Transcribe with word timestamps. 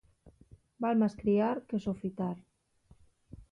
Val 0.85 0.97
más 1.01 1.15
criar 1.19 1.61
que 1.67 1.79
sofitar. 1.85 2.35